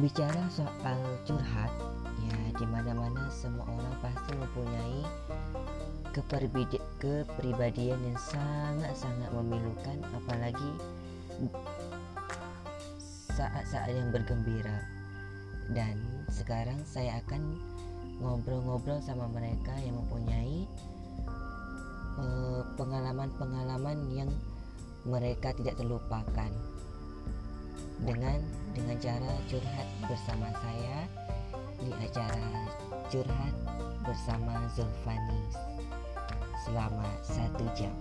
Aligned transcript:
bicara 0.00 0.48
soal 0.48 1.00
curhat 1.28 1.68
ya 2.24 2.38
di 2.56 2.64
mana-mana 2.64 3.28
semua 3.28 3.68
orang 3.68 3.94
pasti 4.00 4.32
mempunyai 4.32 5.00
kepribadian 6.98 8.00
yang 8.00 8.18
sangat-sangat 8.18 9.30
memilukan 9.30 10.00
apalagi 10.16 10.72
saat-saat 13.36 13.92
yang 13.92 14.10
bergembira. 14.10 14.84
Dan 15.70 16.00
sekarang 16.32 16.80
saya 16.82 17.22
akan 17.22 17.60
ngobrol-ngobrol 18.18 18.98
sama 19.04 19.30
mereka 19.30 19.72
yang 19.84 19.96
mempunyai 20.02 20.66
eh, 22.20 22.62
pengalaman-pengalaman 22.74 23.98
uh, 24.00 24.12
yang 24.12 24.30
mereka 25.08 25.56
tidak 25.56 25.80
terlupakan 25.80 26.50
dengan 28.10 28.42
dengan 28.74 28.98
cara 28.98 29.32
curhat 29.46 29.88
bersama 30.10 30.50
saya 30.58 31.06
di 31.78 31.94
acara 31.94 32.66
curhat 33.06 33.54
bersama 34.02 34.66
Zulfani 34.74 35.42
selama 36.66 37.06
satu 37.22 37.64
jam. 37.78 37.94